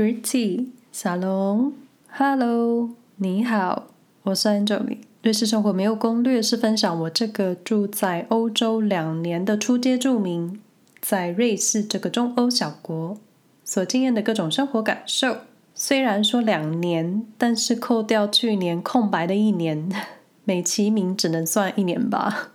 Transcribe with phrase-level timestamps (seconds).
[0.00, 1.74] Grüezi，沙龙
[2.08, 3.88] ，Hello，你好，
[4.22, 4.96] 我是 Angel。
[5.22, 10.58] 瑞士生活没有攻略，是分享我这个住在欧洲两年的初阶住民，
[11.02, 13.18] 在瑞士这个中欧小国
[13.62, 15.36] 所经验的各种生活感受。
[15.74, 19.86] 虽然说两年，但是扣掉去年空白的一年，
[20.44, 22.49] 美其名只能算一年吧。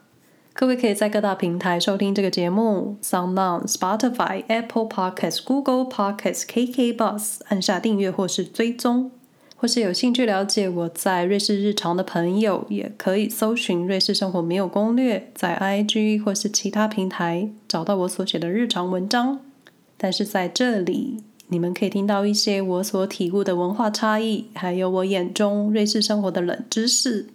[0.57, 9.11] 各位可以在各大平台收听这个节目：SoundOn、Spotify、Apple Podcasts、Google Podcasts、KK Bus，按下订阅或是追踪。
[9.57, 19.41] 或是有兴趣了解我在瑞士日常的朋友，也可以搜寻“瑞士生活没有攻略”，在 IG 或是其他平台找到我所写的日常文章。
[19.97, 21.17] 但是在这里，
[21.49, 27.27] 你们可以听到一些我所体悟的文化差异，还有我眼中瑞士生活的冷知识。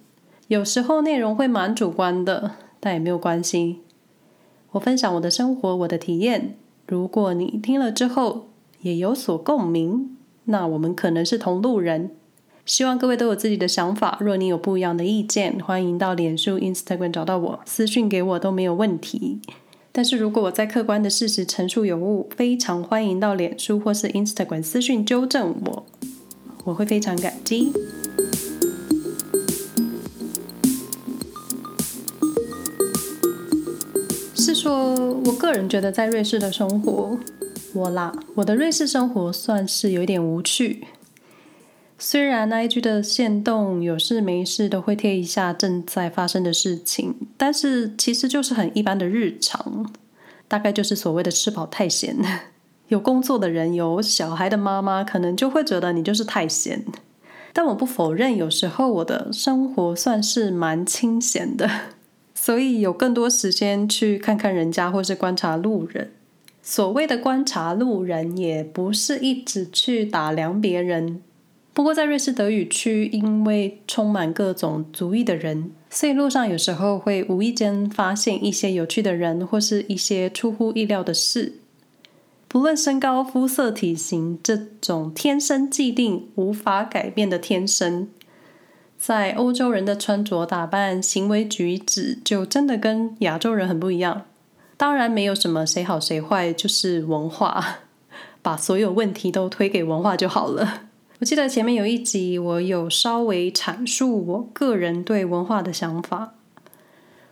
[0.49, 2.53] 有时候内容会蛮主观的。
[2.81, 3.81] 但也没有关系，
[4.73, 6.57] 我分享我的生活，我的体验。
[6.87, 8.49] 如果你听了之后
[8.81, 10.17] 也有所共鸣，
[10.47, 12.11] 那我们可能是同路人。
[12.67, 14.17] 希望各位都有自己的想法。
[14.21, 19.41] 若你有不一样的意见，欢迎到脸书、Instagram 找到我，私讯给我都没有问题。
[19.93, 25.87] 但是如果我在客观的事实陈述有误，非常欢迎到脸书或是 Instagram 私讯纠正我，
[26.65, 27.73] 我会非常感激。
[34.41, 34.95] 是说，
[35.27, 37.19] 我个人觉得在瑞士的生活，
[37.75, 40.87] 我啦，我的瑞士生活算是有点无趣。
[41.99, 49.93] 虽然 IG 的限动有事没事都会贴一下正在发生的事情，但是其实就是很一般的日常，
[50.49, 52.17] 大概就是所谓的吃饱太闲。
[52.89, 56.83] 有工作的人，有小孩的妈妈，可能就会觉得你就是太闲。
[57.53, 61.69] 但我不否认，有时候我的生活算是蛮清闲的。
[62.43, 66.11] 所以有更多时间去看看人家，或是观察路人。
[66.63, 71.21] 所谓的观察路人，也不是一直去打量别人。
[71.75, 81.57] 不过在瑞士德语区，因为充满各种族裔的人，所以路上有时候会无意间发现一些有趣的人，或是一些出乎意料的事。
[82.49, 88.09] 不论身高、肤色、体型，这种天生既定、无法改变的天生。
[89.01, 94.27] 在欧洲人的穿着打扮、行为举止，就真的跟亚洲人很不一样。
[94.77, 97.79] 当然，没有什么谁好谁坏，就是文化，
[98.43, 100.83] 把所有问题都推给文化就好了。
[101.21, 106.35] 我记得前面有一集，我有稍微阐述我个人对文化的想法。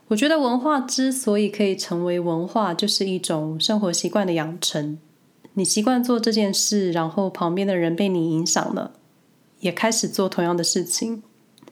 [0.07, 4.97] 我觉得文化之所以可以成为文化，就是一种生活习惯的养成。
[5.53, 8.93] 你习惯做这件事，然后旁边的人被你影响了，
[9.61, 11.23] 也开始做同样的事情。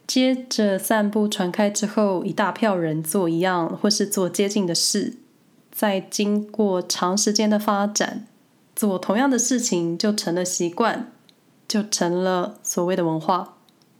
[0.06, 5.15] 接着散步传开之后，一大票人做一样或是做接近的事，
[5.72, 8.25] 再经过长时间的发展，
[8.75, 11.11] 做同样的事情就成了习惯，
[11.67, 13.55] 就成了所谓的文化。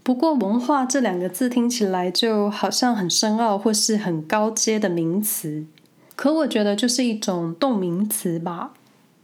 [0.05, 5.67] 不过“文化”这两个字听起来就好像很深奥或是很高阶的名词，
[6.15, 8.73] 可我觉得就是一种动名词吧。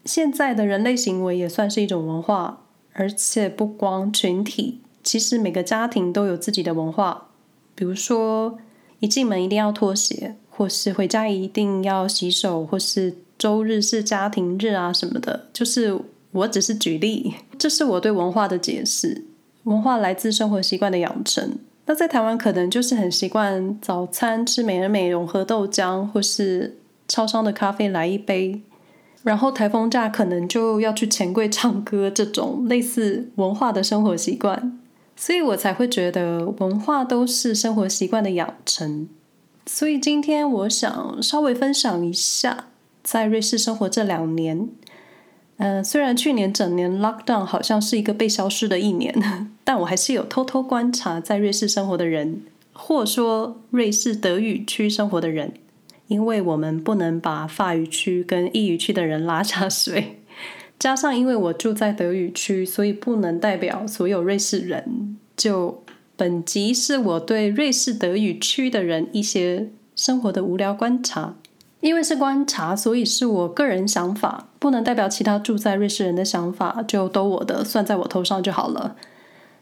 [0.05, 2.65] 现在的人类行为也算是一种文化，
[2.95, 4.82] 而且不光群体。
[5.03, 7.29] 其实每个家庭都有自己的文化，
[7.75, 8.59] 比如说
[9.01, 15.49] 一进门一定要脱鞋，或是回家一定要洗手，或是周日是家庭日啊什么的。
[15.53, 15.99] 就是
[16.31, 19.25] 我只是举例，这是我对文化的解释。
[19.65, 21.59] 文化来自生活习惯的养成。
[21.87, 28.63] 那在台湾可能就是很习惯早餐吃美而美永和豆浆，或是超商的咖啡来一杯，
[29.25, 34.79] 然后台风假可能就要去钱柜唱歌，这种类似文化的生活习惯。
[35.25, 39.09] 所以我才会觉得文化都是生活习惯的养成。
[39.67, 42.65] 所以今天我想稍微分享一下，
[43.05, 44.69] 在瑞士生活这两年，
[45.59, 49.15] 嗯、呃，虽然去年整年 lockdown 好像是一个被消失的一年，
[49.63, 55.53] 但我还是有偷偷观察在瑞士生活的人，或说瑞士德语区生活的人，
[56.09, 60.19] 因为我们不能把法语区跟意语区的人拉下水。
[60.83, 65.17] 加上，因为我住在德语区，所以不能代表所有瑞士人。
[65.37, 65.85] 就
[66.17, 71.37] 本集是我对瑞士德语区的人一些生活的无聊观察，
[71.79, 78.97] 因为是观察，所以是我个人想法，不能代表其他住在瑞士人的想法，就都我的，算在我头上就好了。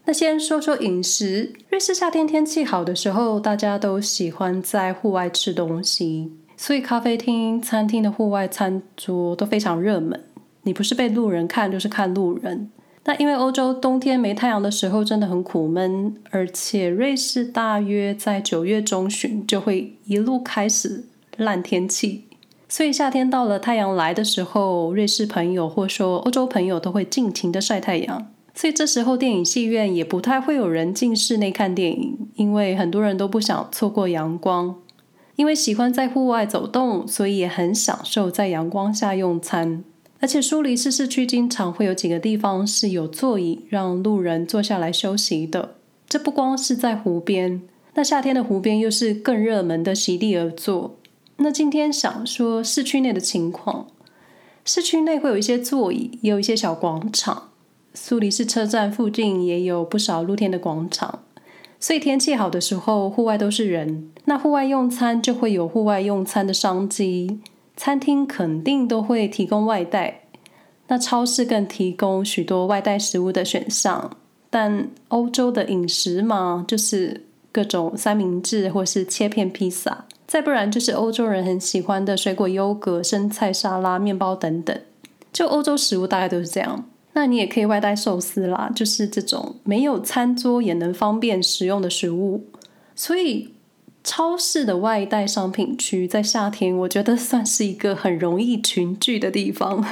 [0.06, 10.18] 那先说说饮食，瑞士夏天天气好的时候，大家都喜欢在户外吃东西，所以咖啡厅、餐厅的户外餐桌都非常热门。
[10.70, 12.70] 你不是被路人看，就是看路人。
[13.04, 21.06] 那因为欧洲冬天没太阳的时候真的很苦闷，而且瑞士大约在九月中旬就会一路开始
[21.36, 22.26] 烂天气，
[22.68, 28.28] 所以夏天到了，太阳来的时候，瑞士朋友或说欧洲朋友都会尽情的晒太阳。
[28.54, 34.76] 所以这时候电影戏院也不太会有人进室内看电影，因为很多人都不想错过阳光。
[35.34, 39.82] 因为喜欢在户外走动，所以也很享受在阳光下用餐。
[40.20, 45.76] 而且苏黎世市区经常会有几个地方是有座椅让路人坐下来休息的。
[46.08, 47.62] 这不光是在湖边，
[47.94, 50.96] 那夏天的湖边又是更热门的席地而坐。
[51.36, 53.86] 那今天想说市区内的情况，
[54.64, 57.48] 市区内会有一些座椅，也有一些小广场。
[57.94, 61.20] 苏黎世车站附近也有不少露天的广场，
[61.80, 64.10] 所以天气好的时候，户外都是人。
[64.26, 67.40] 那户外用餐就会有户外用餐的商机，
[67.82, 70.24] 餐厅肯定都会提供外带。
[70.88, 74.18] 那超市更提供许多外带食物的选项。
[74.50, 80.04] 但欧洲的饮食嘛，就是各种三明治或是切片披萨。
[80.26, 84.78] 再不然就是欧洲人很喜欢的水果优格、生菜沙拉、面包等等，
[85.32, 86.84] 就欧洲食物大概都是这样。
[87.14, 92.44] 那你也可以外带寿司啦，就是这种没有餐桌也能方便食用的食物。
[92.94, 93.54] 所以
[94.02, 99.84] 超市的外带商品区在夏天，我觉得算是一个很容易群聚的地方。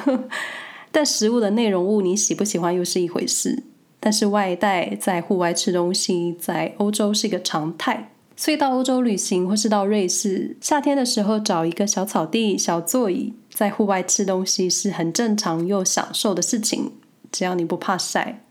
[0.91, 3.65] 但食物的内容物你喜不喜欢又是一回事。
[4.01, 8.13] 但是外带在户外吃东西，在欧洲是一个常态。
[8.37, 16.93] 所以到欧洲旅行，或是到瑞士，夏天的时候找一个小草地、小座椅，在户外吃东西是很正常又享受的事情。
[17.33, 18.45] 只要你不怕晒，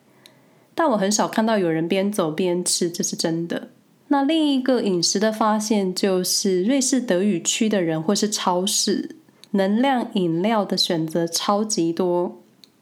[0.76, 3.70] 但我很少看到有人边走边吃，这是真的。
[4.10, 9.16] 那另一个饮食的发现就是，瑞士德语区的人或是超市，
[9.52, 12.40] 能量饮料的选择超级多。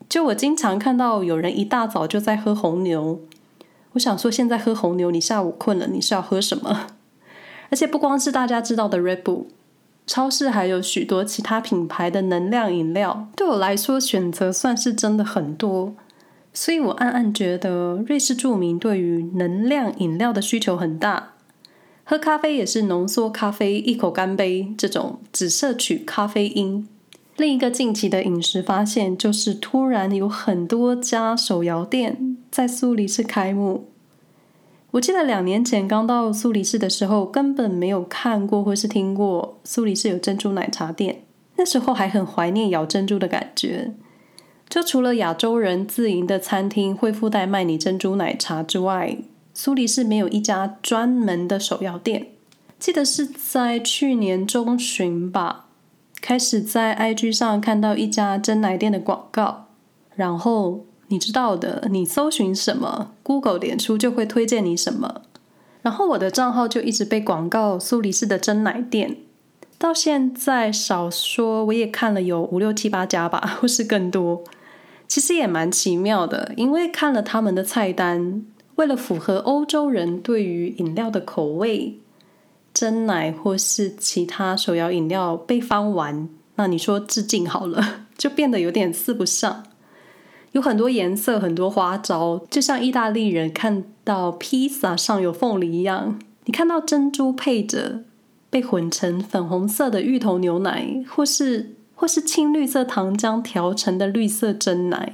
[0.08, 3.20] 就我经常看到有人一大早就在喝红牛。
[3.94, 6.88] 我想说，现在喝红牛，你下午困了，你是要喝什么？
[7.72, 9.46] 而且不光是大家知道的 Red Bull，
[10.06, 13.28] 超市还有许多其他品牌的能量饮料。
[13.36, 15.96] 对我来说，选择算是真的很多。
[16.56, 21.34] 所以我暗暗觉得，瑞士著民对于能量饮料的需求很大。
[22.06, 26.88] 喝咖啡也是浓缩咖啡，一口干杯这种只摄取咖啡因。
[27.36, 33.90] 另一个近期的饮食发现，就是突然有很多家手摇店在苏黎世开幕。
[34.92, 41.24] 我记得两年前刚到苏黎世的时候，根本没有看过或是听过苏黎世有珍珠奶茶店。
[41.58, 43.94] 那时候还很怀念咬珍珠的感觉。
[44.70, 49.18] 就除了亚洲人自营的餐厅会附带卖你珍珠奶茶之外，
[49.54, 52.28] 苏黎世没有一家专门的手摇店。
[52.78, 55.68] 记得是在去年中旬吧。
[56.22, 59.68] 开始在 IG 上看到一家真奶店的广告，
[60.16, 65.22] 然后你知道的，你搜寻什么，Google 脸书就会推荐你什么，
[65.84, 69.18] 然后我的账号就一直被广告苏黎世的真奶店，
[69.78, 74.44] 到现在少说我也看了有五六七八家吧，或是更多，
[75.08, 78.44] 其实也蛮奇妙的，因为看了他们的菜单，
[78.76, 82.00] 为了符合欧洲人对于饮料的口味。
[82.74, 89.64] 真奶或是其他手摇饮料被翻完，那你说致敬好了， 就变得有点四不像，
[90.52, 96.20] 有很多颜色，很多花招，就像意大利人看到披萨上有凤梨一样。
[96.44, 98.02] 你看到珍珠配着
[98.50, 105.12] 被混成粉红色的芋头牛奶，或是或是青绿色糖浆调成的绿色珍奶，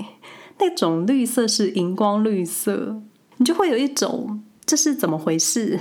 [0.59, 3.01] 那种绿色是荧光绿色，
[3.37, 5.79] 你就会有一种这是怎么回事？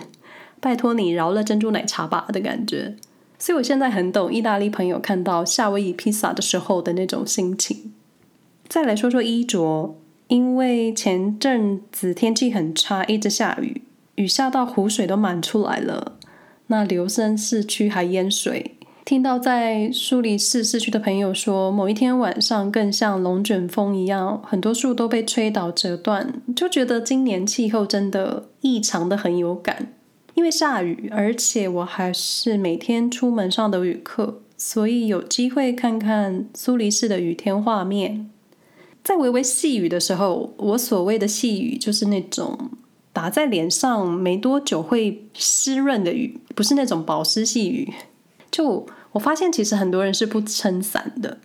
[0.61, 2.97] 拜托你饶了珍珠奶茶吧的感觉，
[3.39, 7.95] 所以我现在很懂意大利朋友看到夏威夷披萨的时候的那种心情。
[8.69, 9.97] 再来说说衣着，
[10.29, 13.83] 因为前阵子天气很差，一直下雨，
[14.17, 16.19] 雨下到湖水都满出来了，
[16.67, 18.77] 那琉森市区还淹水。
[19.05, 29.93] 听到在苏黎世市区的朋友说，某一天晚上更像龙卷风一样，很多树都被吹倒折断，就觉得今年气候真的异常的很有感。
[30.35, 38.31] 因为下雨，而且我还是每天出门上德语课，所以有机会看看苏黎世的雨天画面。
[39.03, 42.71] 在微微细雨的时候，我所谓的细雨就是那种
[43.13, 47.93] 打在脸上没多久会湿润的雨，不是那种保湿细雨。
[48.51, 51.39] 就我发现，其实很多人是不撑伞的，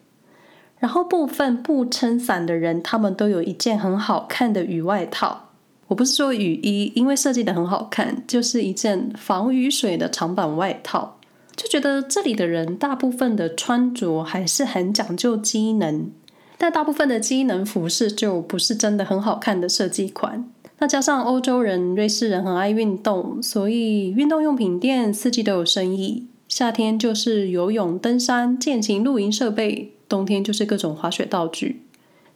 [0.79, 5.49] 然后部分不撑伞的人，他们都有一件很好看的雨外套。
[5.87, 11.19] 我不是说雨衣，因为设计得很好看，就是一件防雨水的长版外套，
[11.55, 16.09] 就觉得这里的人大部分的穿着还是很讲究机能，
[16.57, 20.49] 但大部分的机能服饰就不是真的很好看的设计款。
[20.79, 26.27] 那加上欧洲人、瑞士人很爱运动，所以运动用品店四季都有生意。
[26.47, 31.81] 夏天就是游泳、登山、健行、露营设备；冬天就是各种滑雪道具。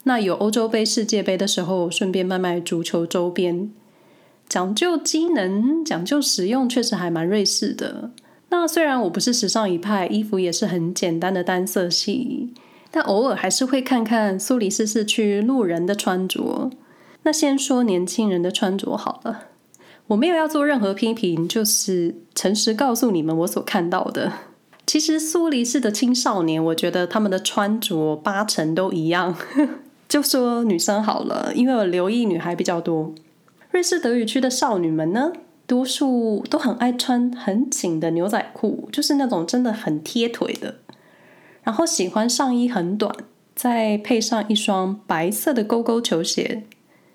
[0.03, 3.71] 那有欧洲杯、世界杯的时候，顺便卖卖足球周边。
[4.47, 8.11] 讲究机能，讲究实用，确实还蛮瑞士的。
[8.49, 12.51] 那虽然我不是时尚一派，衣服也是很简单的单色系，
[12.89, 16.71] 但偶尔还是会看看苏黎世市区路人的穿着。
[17.21, 19.49] 那先说年轻人的穿着好了。
[20.09, 24.33] 我没有要做任何批评，就是诚实告诉你们我所看到的。
[24.87, 29.35] 其实苏黎世的青少年，我觉得他们的穿着八成都一样。
[30.09, 33.13] 就说女生好了，因为我留意女孩比较多。
[33.69, 35.31] 瑞士德语区的少女们呢，
[35.67, 40.77] 多数都很爱穿很紧的牛仔裤，就是那种真的很贴腿的。
[41.61, 43.15] 然后喜欢上衣很短，
[43.55, 46.63] 再配上一双白色的勾勾球鞋。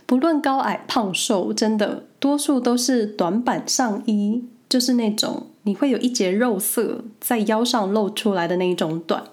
[0.06, 9.24] 不论高矮胖瘦，真的多数都是短版上衣，就是那种你会有一截肉色在腰上露出来的那一种短。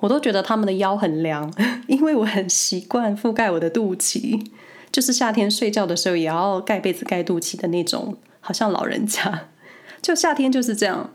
[0.00, 1.52] 我都觉得他们的腰很凉，
[1.88, 4.46] 因为我很习惯覆盖我的肚脐，
[4.92, 9.48] 就是夏天睡觉的时候也要盖被子盖肚脐的那种，好像老人家。
[10.00, 11.10] 就夏天就是这样，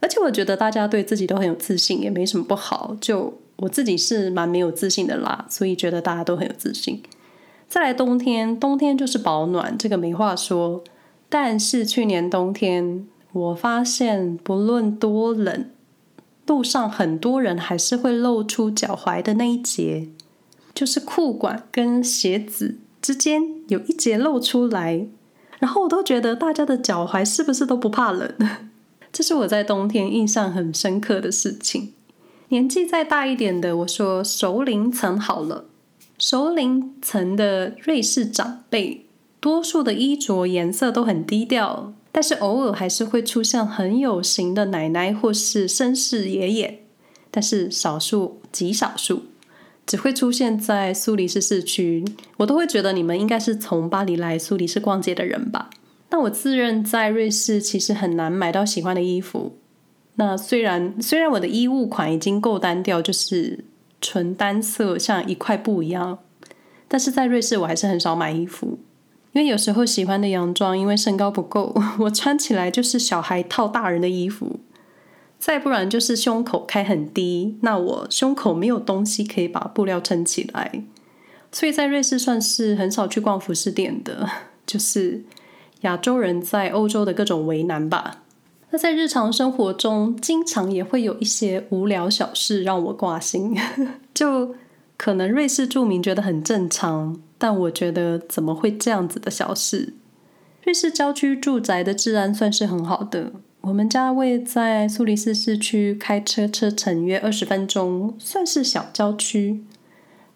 [0.00, 2.96] 而且我觉得大家对自己都很有自信，也没什么不好。
[2.98, 7.02] 就我自己是蛮没有自信的啦，所以觉得大家都很有自信。
[7.72, 10.84] 再来冬天，冬天就是保暖，这个没话说。
[11.30, 15.70] 但是去年冬天，我发现不论多冷，
[16.46, 20.10] 路上很多人还是会露出脚踝的那一截，
[20.74, 25.06] 就是裤管跟鞋子之间有一截露出来。
[25.58, 28.34] 然后我都觉得大家的脚踝是不是都不怕冷？
[29.10, 31.94] 这是我在冬天印象很深刻的事情。
[32.48, 35.64] 年纪再大一点的，我说熟龄层好了。
[36.22, 39.06] 熟龄层的瑞士长辈，
[39.40, 46.84] 多数的衣着颜色都很低调，但是偶尔还是会出现很有型的奶奶或是绅士爷爷，
[47.32, 49.24] 但是少数极少数，
[49.84, 52.04] 只会出现在苏黎世市区。
[52.36, 55.70] 我都会觉得你们应该是从巴黎来苏黎世逛街的人吧？
[56.10, 59.56] 那我自认在瑞士其实很难买到喜欢的衣服。
[60.14, 63.64] 那虽然虽然我的衣物款已经够单调，就是。
[64.02, 66.18] 纯单色像一块布一样，
[66.88, 68.80] 但是在瑞士我还是很少买衣服，
[69.32, 74.58] 因为有时候喜欢的洋装因为身高不够， 我穿起来就是小孩套大人的衣服，
[75.38, 80.84] 再不然就是胸口开很低，那我胸口没有东西可以把布料撑起来，
[81.52, 84.28] 所以在瑞士算是很少去逛服饰店的，
[84.66, 85.22] 就是
[85.82, 88.21] 亚洲人在欧洲的各种为难吧。
[88.72, 93.54] 那在日常生活中，经常也会有一些无聊小事让我挂心，
[94.14, 94.54] 就
[94.96, 99.92] 可能瑞士住民觉得很正常，但我觉得怎么会这样子的小事？
[100.64, 109.62] 瑞士郊区住宅的治安算是很好的，我们家位在苏黎世市区，开车车程约二十分钟，算是小郊区。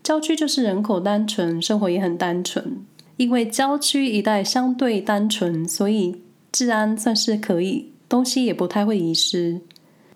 [0.02, 2.84] 郊区就是人口单纯，生活也很单纯。
[3.16, 6.20] 因为郊区一带相对单纯，所以
[6.52, 7.92] 治安算是可以。
[8.08, 9.60] 东西也不太会遗失。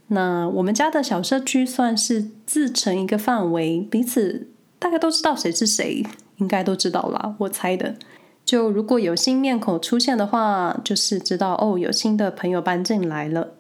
[0.08, 6.04] 那我们家的小社区算是自成一个范围，彼此大概都知道谁是谁，
[6.38, 7.94] 应该都知道啦，我猜的。
[8.44, 13.54] 就如果有新面孔出现的话，就是知道哦，有新的朋友搬进来了。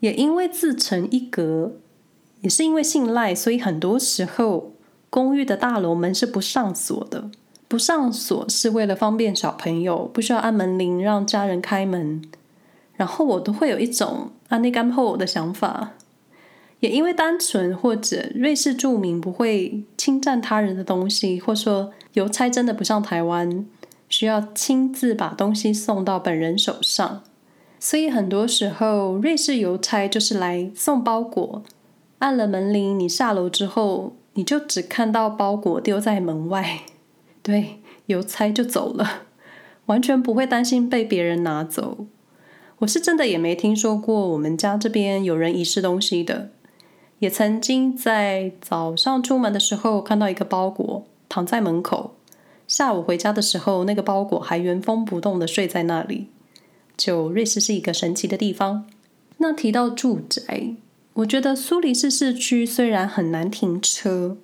[0.00, 1.76] 也因为自成一格，
[2.40, 4.72] 也是因为信赖，所以很多时候
[5.08, 7.30] 公寓的大楼门是不上锁的。
[7.68, 12.20] 不上锁是为了方便小朋友，不需要按门铃让家人开门。
[12.96, 15.92] 然后我都会有一种安内甘后的想法，
[16.80, 23.66] 也因为单纯或者瑞士著名不会侵占他人的东西，或说邮差真的不像台湾
[24.08, 27.22] 需要亲自把东西送到本人手上，
[27.80, 31.62] 所以很多时候瑞士邮差就是来送包裹，
[32.18, 36.82] 按了门铃，你下楼之后，你就只看到包裹丢在门外，
[37.42, 39.22] 对，邮差就走了，
[39.86, 42.06] 完全不会担心被别人拿走。
[42.82, 46.50] 我是真的也没听说过我们家这边有人遗失东西的，
[47.20, 52.16] 也曾经在早上出门的时候看到一个包裹躺在门口，
[52.66, 56.26] 下午回家的时候那个包裹还原封不动的睡在那里。
[56.96, 58.84] 就瑞士是一个神奇的地方。
[59.38, 60.74] 那提到住宅，
[61.14, 64.36] 我觉得苏黎世市区虽然很难停车，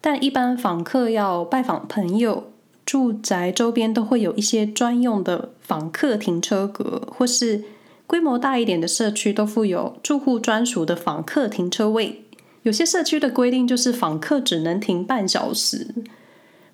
[0.00, 2.51] 但一般访客要拜访朋友。
[2.92, 7.64] 住宅周边都会有一些专用的访客停车格，或是
[8.06, 12.26] 规模大一点的社区都附有住户专属的访客停车位。
[12.64, 15.86] 有些社区的规定就是访客只能停半小时。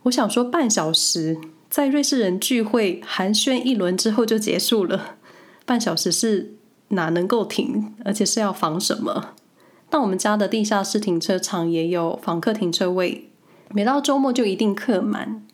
[0.02, 1.38] 我想说，半小时
[1.70, 5.18] 在瑞士人聚会寒暄一轮之后就结束了，
[5.64, 6.54] 半小时是
[6.88, 7.94] 哪能够停？
[8.04, 9.34] 而且是要防什么？
[9.92, 13.30] 那我们家的地下室停车场也有访客停车位，
[13.72, 15.44] 每到周末就一定客满。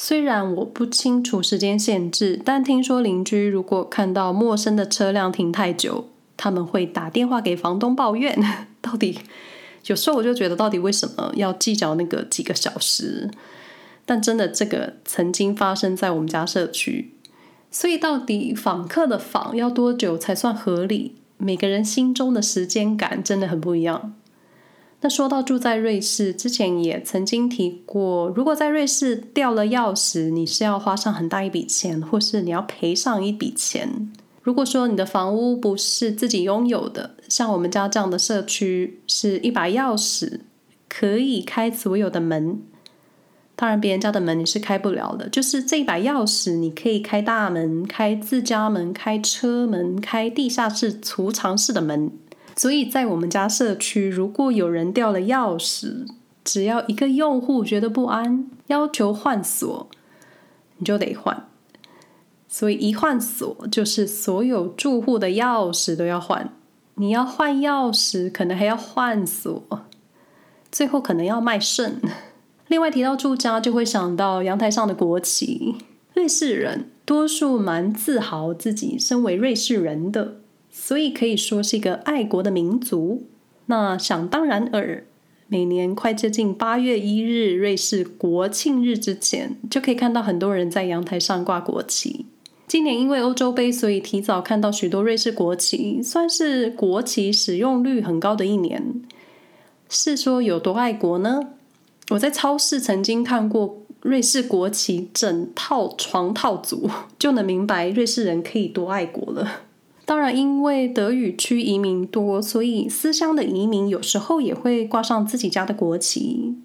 [0.00, 8.38] 虽然我不清楚时间限制，但听说邻居如果看到陌生的车辆停太久，他们会打电话给房东抱怨。
[8.80, 9.18] 到底
[9.86, 13.28] 有时候我就觉得，到底为什么要计较那个几个小时？
[14.06, 17.14] 但真的，这个曾经发生在我们家社区。
[17.72, 21.16] 所以，到底访客的访要多久才算合理？
[21.38, 24.14] 每个人心中的时间感真的很不一样。
[25.00, 34.12] 那说到住在瑞士，之前也曾经提过，如果在瑞士掉了钥匙，你是要花上很大一笔钱，或是你要赔上一笔钱。
[34.42, 40.40] 如果说你的房屋不是自己拥有的，像我们家这样的社区，是一把钥匙
[40.88, 42.60] 可以开所有的门。
[43.54, 45.28] 当然，别人家的门你是开不了的。
[45.28, 52.10] 就是这一把钥匙，你可以开大门、开自家门、开车门、开地下室储藏室的门。
[52.58, 56.08] 所以在我们家社区，如果有人掉了钥匙，
[56.42, 59.88] 只要一个用户觉得不安，要求换锁，
[60.78, 61.46] 你就得换。
[62.48, 66.52] 所以一换锁，就是所有住户的钥匙都要换。
[66.96, 69.62] 你要换钥匙，可能还要换锁，
[70.72, 72.00] 最后可能要卖肾。
[72.66, 75.76] 另外提到住家，就会想到阳台上的国旗。
[76.14, 83.26] 瑞士人多数蛮自豪自己身为瑞士人的，所以可以说是一个爱国的民族。
[83.66, 85.04] 那想当然尔，
[85.46, 92.26] 每年快接近八月一日瑞士国庆日之前，就可以看到很多人在阳台上挂国旗。
[92.66, 99.02] 今年因为欧洲杯，所以提早看到许多瑞士国旗，算是国旗使用率很高的一年。
[99.88, 101.40] 是说有多爱国呢？
[102.10, 109.62] 我在超市曾经看过瑞士国旗整套床套组，就能明白瑞士人可以多爱国了。
[110.08, 116.56] 当然，因为德语区移民多，所以思乡的移民有时候也会挂上自己家的国旗。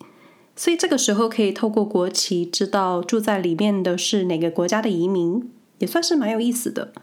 [0.55, 5.43] 所以这个时候可以透过国旗知道住在里面的是哪个国家的移民，
[5.79, 6.93] 也算是蛮有意思的。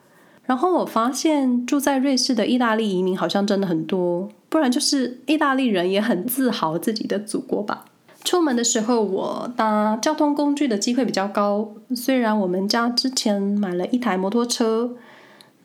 [0.46, 7.84] 然后我发现住在瑞士的意大利移民好像真的很多，不然就是意大利人也很自豪自己的祖国吧。
[8.24, 11.74] 出门的时候，我搭交通工具的机会比较高。
[11.94, 14.96] 虽然我们家之前买了一台摩托车，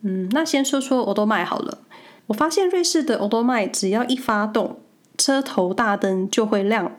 [0.07, 1.79] 嗯，那先说说欧多迈好了。
[2.27, 4.77] 我发现瑞士的欧多迈只要一发动，
[5.17, 6.91] 车头大灯就会亮，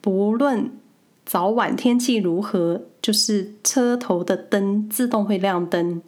[0.00, 0.70] 不论
[1.26, 6.00] 早晚天气如何，就是车头的灯自动会亮灯。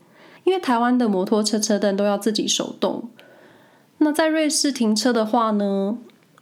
[0.44, 3.10] 因为台湾的摩托车车灯都要自己手动，
[3.98, 5.98] 那在瑞士停车的话呢？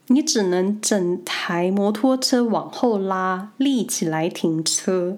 [0.08, 5.16] 你只能整台摩托车往后拉，立起来停车，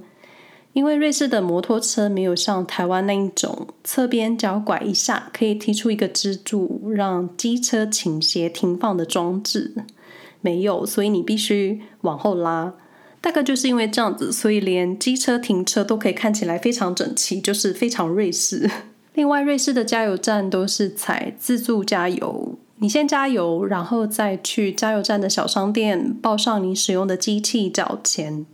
[0.77, 9.73] 因为瑞士的摩托车没有像台湾那一种侧边脚拐一下可以踢出一个支柱，让机车倾斜停放的装置，
[10.43, 12.75] 没有，所以你必须往后拉。
[13.23, 18.71] 大概就是因为这样子，所以连机车停车都可以看起来非常整齐，就是非常瑞士。
[19.15, 22.59] 另外，瑞士的加油站都是采自助加油。
[22.81, 28.45] 你先加油，然后再去加油站的小商店报上你使用的机器缴钱。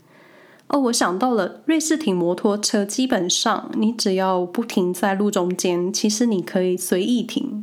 [0.73, 7.63] 哦，我想到了，瑞士停摩托车基本上你只要不停在路中间，其实你可以随意停，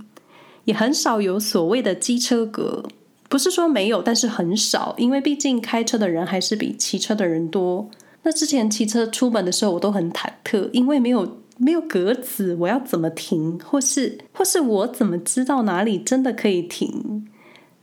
[0.65, 2.83] 也很少有所谓的机车格。
[3.27, 7.89] 不是说没有，但是很少，因为毕竟开车的人还是比骑车的人多。
[8.23, 11.37] 那之前骑车出门的时候，我都很忐忑，因为没有。
[11.61, 13.59] 没有格子，我要怎么停？
[13.59, 17.27] 或是或是我怎么知道哪里真的可以停？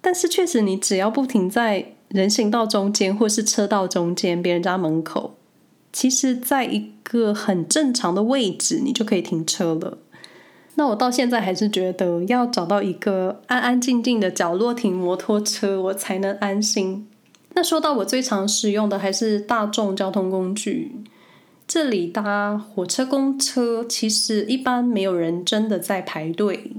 [0.00, 5.36] 但是确实，你只要不停在人行道中间或是车道中间，别人家门口，
[5.92, 9.98] 其实在一个很正常的位置，你就可以停车了。
[10.76, 17.08] 那我到现在还是觉得要找到一个安安静静的角落停摩托车，我才能安心。
[17.54, 20.92] 那说到我最常使用的还是大众交通工具。
[21.66, 26.70] 这里搭火车、公车，其实一般没有人真的在排队，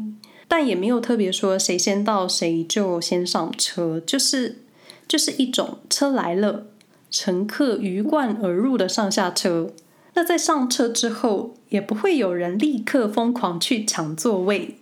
[0.47, 4.59] 但也没有特别说谁先到谁就先上车，就是
[5.07, 6.67] 就是一种车来了，
[7.09, 9.71] 乘客鱼贯而入的上下车。
[10.13, 14.77] 那在上车之后，也不会有人立刻疯狂去抢座位，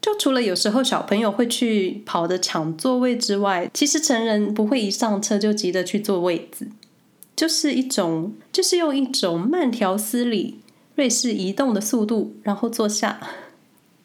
[0.00, 6.68] 就除了有时候小朋友会去跑着抢座位之外，其实成人不会一上车就急着去坐位子。
[7.34, 10.60] 就是一种，就是用一种慢条斯理、
[10.94, 13.20] 瑞士移动的速度，然后坐下，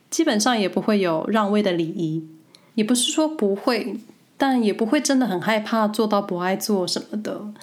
[0.09, 2.27] 基本上也不会有让位的礼仪，
[2.75, 3.95] 也不是说不会，
[4.41, 7.53] 但也不会真的很害怕坐到不爱坐什么的。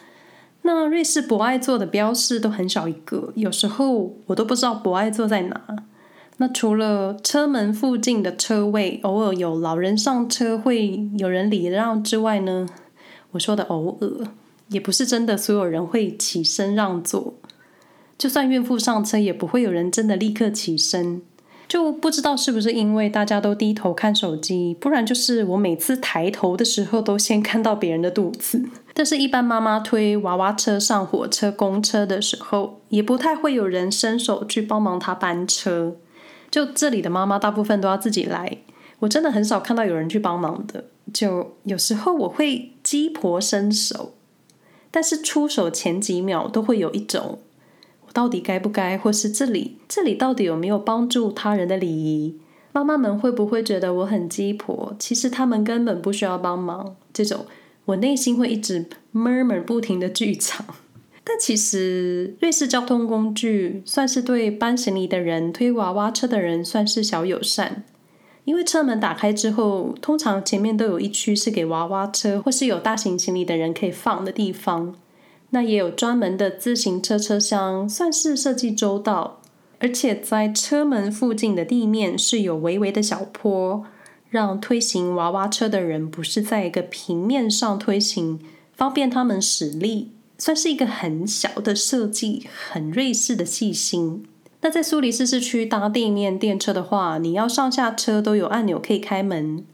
[0.63, 5.61] 那瑞士不爱坐的标示都很小一个，有时候我都不知道不爱坐在哪。
[6.37, 12.69] 那除了车门附近的车位偶尔有老人上车会有人礼让之外呢，
[13.33, 14.29] 我说的偶尔
[14.69, 17.35] 也不是真的所有人会起身让座。
[18.17, 21.23] 就算孕妇上车，也不会有人真的立刻起身。
[21.69, 28.65] 就不知道是不是因为大家都低头看手机，不然就是我每次抬头的时候都先看到别人的肚子。
[28.95, 35.97] 但是，一般妈妈推娃娃车上火车、公车的时候，也不太会有人伸手去帮忙她搬车。
[36.51, 38.59] 就这里的妈妈大部分都要自己来，
[39.01, 40.87] 我真的很少看到有人去帮忙的。
[41.13, 44.15] 就有时候我会鸡婆伸手，
[44.91, 47.39] 但是出手前几秒都会有一种，
[48.13, 52.39] 到底该不该，或是这里这里到底有没有帮助他人的礼仪？
[52.73, 54.95] 妈妈们会不会觉得我很鸡婆？
[54.99, 56.97] 其实他们根本不需要帮忙。
[57.13, 57.47] 这种
[57.87, 60.67] 我内心会一直 murm 不停的剧场。
[61.25, 67.85] 但其实，瑞士交通工具算是对搬行李的人、推娃娃车的人算是小友善，
[68.45, 74.95] 因为车门打开之后，通常前面都有一区是给娃娃车或是有大型行李的人可以放的地方。
[75.51, 79.41] 那也有专门的自行车车厢，算是设计周到。
[79.81, 83.85] 而且在车门附近的地面是有微微的小坡，
[84.29, 88.41] 让推行娃娃车的人不是在一个平面上推行，
[88.75, 90.11] 方便他们使力。
[90.41, 94.25] 算是一个很小的设计，很瑞士的细心。
[94.61, 99.65] 那在苏黎世市区搭地面电车的话，你要上下车都有按钮可以开门。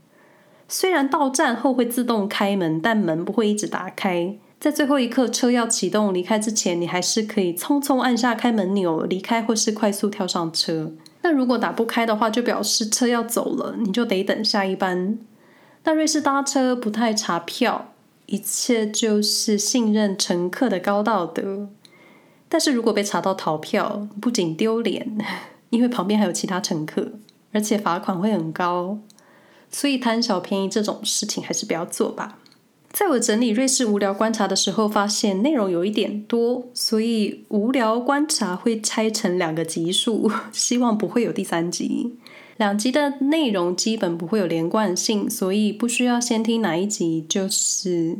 [0.68, 4.37] 虽然到站后会自动开门，但门不会一直打开。
[4.64, 10.90] 在最后一刻车要启动离开之前，你还是可以匆匆按下开门钮离开，或是快速跳上车。
[11.20, 15.18] 那如果打不开的话，就表示车要走了，你就得等下一班。
[15.83, 17.90] 那瑞士搭车不太查票。
[18.24, 21.68] 一切就是信任乘客的高道德，
[22.48, 25.18] 但是如果被查到逃票，不仅丢脸，
[25.68, 27.12] 因为旁边还有其他乘客，
[27.53, 28.96] 而且罚款会很高，
[29.70, 32.38] 所以贪小便宜这种事情还是不要做吧。
[32.94, 42.14] 在我整理瑞士无聊观察的时候，发现内容有一点多，所以无聊观察会拆成两个集数， 希望不会有第三集。
[42.57, 48.16] 两集的内容基本不会有连贯性，所以不需要先听哪一集，就是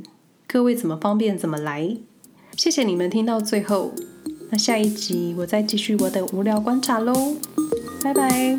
[0.49, 1.97] 各位怎么方便怎么来。
[2.57, 3.93] 谢谢你们听到最后，
[4.51, 7.37] 那下一集我再继续我的无聊观察喽，
[8.03, 8.57] 拜拜。